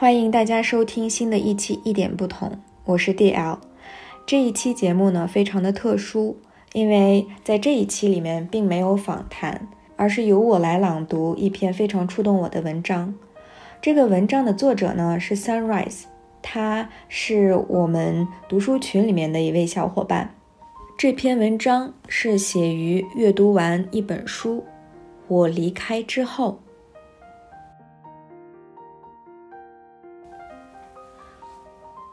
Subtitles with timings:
[0.00, 2.48] 欢迎大家收听新的一期《一点不同》，
[2.84, 3.58] 我是 DL。
[4.24, 6.36] 这一期节目呢非常的特殊，
[6.72, 9.66] 因为在这一期里面并没有访谈，
[9.96, 13.12] 而是由我来朗读一篇非常触动我的文章。
[13.82, 16.02] 这个文章的作者呢是 Sunrise，
[16.40, 20.32] 他是我们读书群里面的一位小伙伴。
[20.96, 24.58] 这篇文章是写于阅读完一本书
[25.26, 26.60] 《我离开之后》。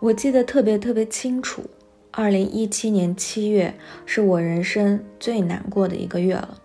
[0.00, 1.62] 我记得特别特别清楚，
[2.10, 3.74] 二零一七年七月
[4.06, 6.56] 是我人生最难过的一个月了。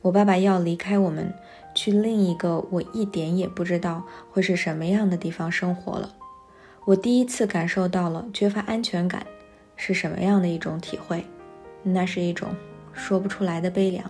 [0.00, 1.34] 我爸爸要离开我们，
[1.74, 6.14] 去另一个我一点也不知道会是什么样的地方生活了。
[6.84, 9.26] 我第一次感受到了缺乏安全感
[9.74, 11.24] 是什么样的一种体会，
[11.82, 12.54] 那是一种
[12.92, 14.08] 说不出来的悲凉。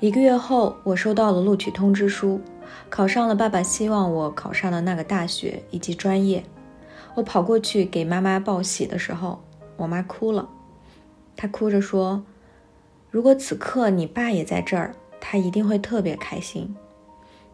[0.00, 2.40] 一个月后，我收到了录取通知书，
[2.88, 6.42] 考上了爸爸希望我考上的那个大学以及专业。
[7.14, 9.42] 我跑过去给妈妈报喜的时候，
[9.76, 10.48] 我妈哭了。
[11.36, 12.22] 她哭着说
[13.10, 16.74] ：“如果此刻你爸也在这儿，他一定会特别开心，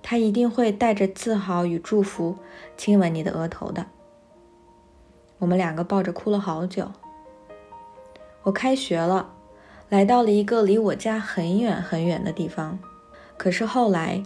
[0.02, 2.36] 他一定会带着自豪与祝福
[2.76, 3.86] 亲吻你的额头的。”
[5.38, 6.90] 我们两个抱着哭了好久。
[8.42, 9.32] 我开学了，
[9.88, 12.78] 来到了一个离我家很远很远的地方。
[13.36, 14.22] 可是后来，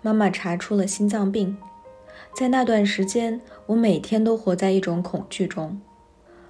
[0.00, 1.56] 妈妈查出了心脏病。
[2.34, 5.80] 在那段时间，我每天都活在一种恐惧中。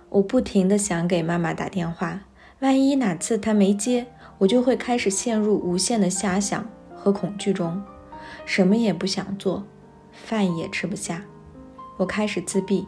[0.08, 2.20] 我不停地想给妈妈打电话，
[2.60, 4.06] 万一哪次她没接，
[4.38, 7.82] 我就会开始陷入无限的遐想和恐惧中，
[8.44, 9.64] 什么也不想做，
[10.12, 11.22] 饭也吃不下。
[11.96, 12.86] 我开始自闭，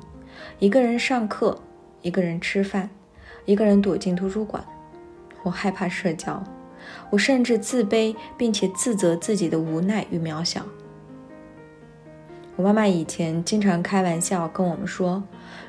[0.58, 1.60] 一个人上课，
[2.02, 2.88] 一个人吃饭，
[3.44, 4.64] 一个人躲进图书馆。
[5.42, 6.42] 我害怕社交，
[7.10, 10.66] 我甚至自卑，并且自责自己的无奈与渺小。
[12.56, 15.22] 我妈妈以前经常开玩笑跟我们说：“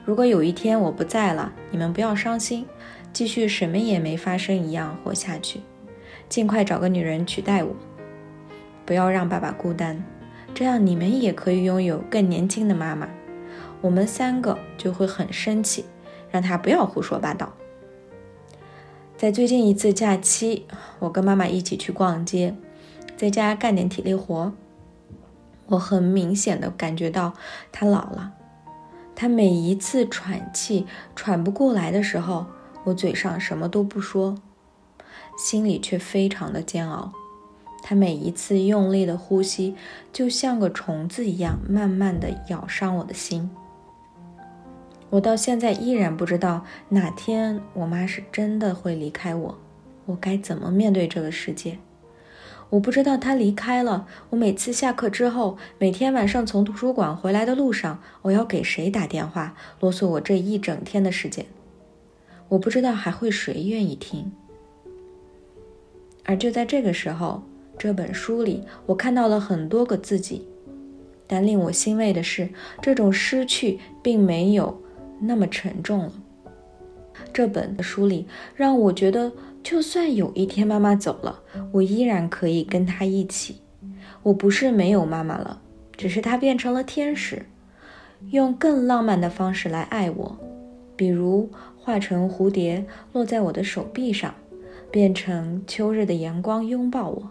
[0.05, 2.65] 如果有一天我不在了，你们不要伤心，
[3.11, 5.59] 继续什么也没发生一样活下去，
[6.29, 7.75] 尽快找个女人取代我，
[8.85, 10.01] 不要让爸爸孤单，
[10.53, 13.09] 这样你们也可以拥有更年轻的妈妈。
[13.81, 15.83] 我们三个就会很生气，
[16.31, 17.53] 让他不要胡说八道。”
[19.17, 20.65] 在最近一次假期，
[20.99, 22.55] 我跟妈妈一起去逛街，
[23.17, 24.53] 在家干点体力活。
[25.67, 27.33] 我很明显的感觉到
[27.71, 28.33] 他老了，
[29.15, 30.85] 他每一次喘气
[31.15, 32.45] 喘不过来的时候，
[32.85, 34.35] 我嘴上什么都不说，
[35.37, 37.11] 心里却非常的煎熬。
[37.83, 39.75] 他每一次用力的呼吸，
[40.11, 43.49] 就像个虫子一样，慢慢的咬伤我的心。
[45.09, 49.57] 我到现在依然不知道哪天我妈是真的会离开我，
[50.05, 51.77] 我该怎么面对这个世界。
[52.69, 54.07] 我不知道他离开了。
[54.29, 61.45] 我每次下课之后，每天晚上从图书馆回来的路上，我要给谁打电话，啰嗦我这一整天的时间。
[62.49, 64.31] 我不知道还会谁愿意听。
[66.25, 67.41] 而就在这个时候，
[67.77, 70.45] 这本书里我看到了很多个自己，
[71.25, 72.49] 但令我欣慰的是，
[72.81, 74.81] 这种失去并没有
[75.21, 76.11] 那么沉重了。
[77.31, 79.31] 这本书里让我觉得。
[79.63, 83.61] 就算有一天妈妈走了，我依然可以跟她一起。
[84.23, 85.61] 我不是没有妈妈了，
[85.95, 87.45] 只是她变成了天使，
[88.31, 90.37] 用更浪漫的方式来爱我，
[90.95, 94.33] 比如化成蝴蝶落在我的手臂上，
[94.91, 97.29] 变成秋日的阳光拥抱我，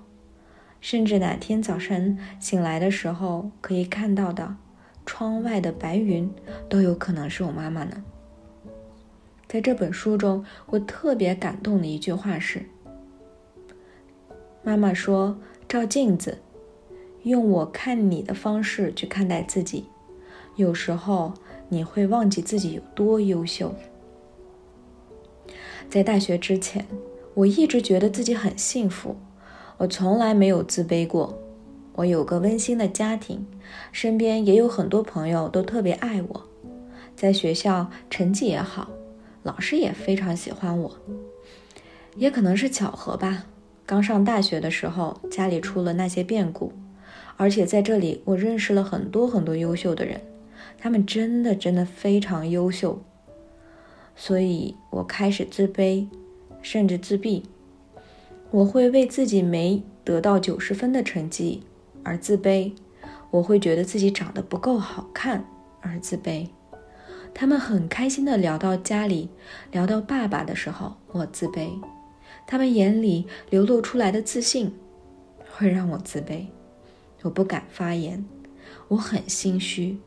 [0.80, 4.56] 甚至哪天早晨醒来的时候可以看到的
[5.04, 6.30] 窗外的白云，
[6.68, 8.02] 都有可能是我妈妈呢。
[9.56, 12.66] 在这本书中，我特别感动的一句话是
[14.62, 16.42] ：“妈妈说，照镜子，
[17.22, 19.86] 用我看你的方式去看待自己，
[20.56, 21.32] 有时候
[21.70, 23.74] 你会忘记自己有多优秀。”
[25.88, 26.86] 在大学之前，
[27.32, 29.16] 我一直觉得自己很幸福，
[29.78, 31.38] 我从来没有自卑过。
[31.94, 33.46] 我有个温馨的家庭，
[33.90, 36.42] 身边也有很多朋友都特别爱我，
[37.16, 38.90] 在学校成绩也好。
[39.46, 40.96] 老师也非常喜欢我，
[42.16, 43.46] 也可能是巧合吧。
[43.86, 46.72] 刚上大学的时候，家里出了那些变故，
[47.36, 50.20] 而且在这里我认识了很多很多优秀的人，
[50.76, 53.00] 他们真的真的非常优秀。
[54.16, 56.08] 所以我开始自卑，
[56.60, 57.44] 甚至自闭。
[58.50, 61.62] 我会为自己没得到九十分的成绩
[62.02, 62.72] 而自卑，
[63.30, 65.44] 我会觉得自己长得不够好看
[65.82, 66.48] 而自卑。
[67.38, 69.28] 他们很开心的聊到家里，
[69.70, 71.68] 聊到爸爸的时候，我自卑。
[72.46, 74.74] 他们眼里流露出来的自信，
[75.50, 76.46] 会让我自卑。
[77.20, 78.24] 我不敢发言，
[78.88, 79.98] 我很心虚，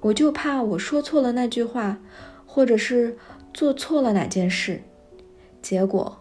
[0.00, 1.98] 我就怕我说错了那句话，
[2.46, 3.18] 或者是
[3.52, 4.80] 做错了哪件事，
[5.60, 6.20] 结果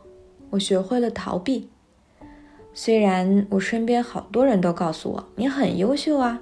[0.49, 1.69] 我学会了逃避。
[2.73, 6.41] 虽然我身边好多人都告诉我你很优秀啊，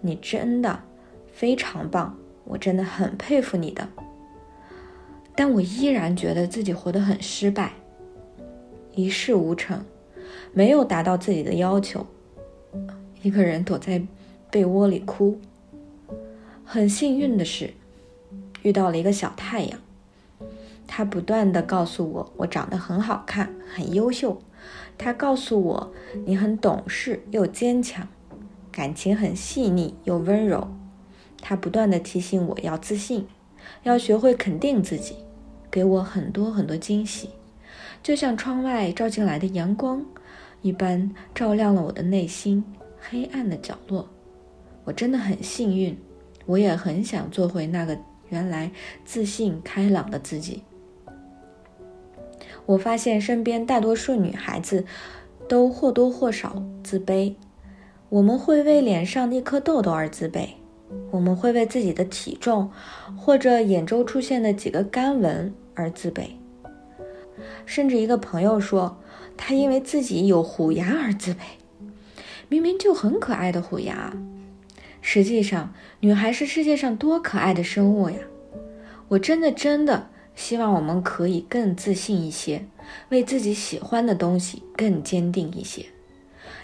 [0.00, 0.84] 你真的
[1.32, 3.88] 非常棒，我真的很佩服你的，
[5.34, 7.72] 但我依然觉得自己活得很失败，
[8.94, 9.84] 一事无成，
[10.52, 12.06] 没有达到自己的要求，
[13.22, 14.02] 一个人躲在
[14.50, 15.38] 被窝里哭。
[16.64, 17.74] 很幸运的是，
[18.62, 19.78] 遇到了一个小太阳，
[20.86, 24.40] 他不断的告诉我我长得很好看，很优秀。
[24.96, 25.92] 他告诉我，
[26.24, 28.06] 你很懂事又坚强，
[28.70, 30.68] 感情很细腻又温柔。
[31.46, 33.26] 他不断的提醒我要自信，
[33.82, 35.14] 要学会肯定自己，
[35.70, 37.28] 给我很多很多惊喜，
[38.02, 40.02] 就像窗外照进来的阳光
[40.62, 42.64] 一般，照亮了我的内心
[42.98, 44.08] 黑暗的角落。
[44.84, 45.94] 我真的很幸运，
[46.46, 47.98] 我也很想做回那个
[48.30, 48.72] 原来
[49.04, 50.62] 自信开朗的自己。
[52.64, 54.86] 我发现身边大多数女孩子
[55.46, 57.34] 都或多或少自卑。
[58.08, 60.48] 我们会为脸上的一颗痘痘而自卑，
[61.10, 62.70] 我们会为自己的体重
[63.16, 66.28] 或者眼周出现的几个干纹而自卑。
[67.66, 69.00] 甚至一个朋友说，
[69.36, 71.38] 他因为自己有虎牙而自卑。
[72.48, 74.14] 明明就很可爱的虎牙，
[75.00, 78.18] 实际上女孩是世界上多可爱的生物呀！
[79.08, 80.10] 我真的真的。
[80.36, 82.66] 希望我们可以更自信一些，
[83.10, 85.86] 为自己喜欢的东西更坚定一些。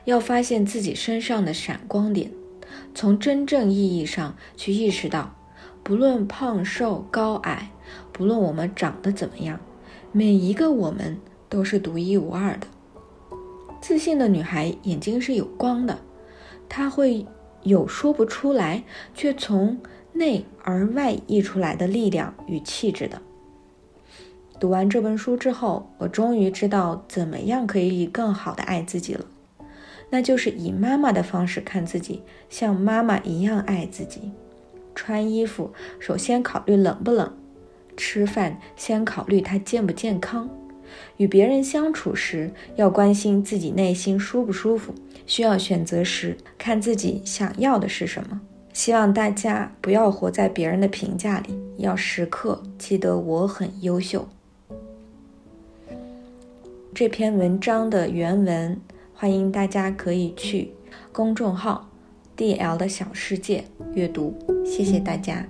[0.05, 2.32] 要发现自己身上的闪光点，
[2.94, 5.34] 从真正意义上去意识到，
[5.82, 7.70] 不论胖瘦高矮，
[8.12, 9.61] 不论我们长得怎么样，
[10.12, 11.19] 每一个我们
[11.49, 12.67] 都是独一无二的。
[13.81, 15.99] 自信的女孩眼睛是有光的，
[16.69, 17.26] 她会
[17.62, 18.84] 有说不出来
[19.14, 19.78] 却从
[20.12, 23.22] 内而外溢出来的力量与气质的。
[24.58, 29.25] 读完这本书之后，我终于知道怎么样可以更好的爱自己了，
[30.10, 34.32] 那就是以妈妈的方式看自己，像妈妈一样爱自己。
[34.94, 37.32] 穿衣服首先考虑冷不冷，
[37.96, 40.50] 吃饭先考虑它健不健康，
[41.16, 44.92] 与别人相处时要关心自己内心舒不舒服，
[45.26, 48.40] 需要选择时看自己想要的是什么。
[48.72, 54.28] 希望大家不要活在别人的评价里，要时刻记得我很优秀。
[56.92, 58.80] 这篇文章的原文，
[59.20, 60.72] 欢迎大家可以去
[61.12, 61.90] 公众号
[62.37, 63.62] “D L 的小世界”
[63.93, 64.34] 阅读。
[64.64, 65.46] 谢谢大家。